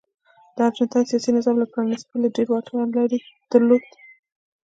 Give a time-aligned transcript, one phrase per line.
[0.55, 2.87] د ارجنټاین سیاسي نظام له پرانیستوالي ډېر واټن
[3.51, 3.83] درلود.